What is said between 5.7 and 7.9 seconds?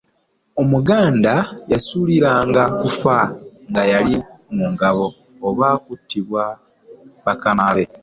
kuttibwa bakama be.